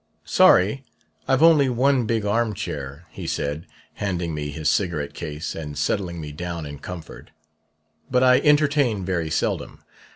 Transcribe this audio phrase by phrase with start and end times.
[0.25, 0.83] "'Sorry
[1.27, 6.19] I've only one big arm chair,' he said, handing me his cigarette case and settling
[6.19, 7.29] me down in comfort;
[8.09, 9.83] 'but I entertain very seldom.